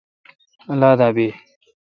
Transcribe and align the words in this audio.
اللہ 0.71 0.91
دا 0.99 1.07
بیی۔ 1.15 1.27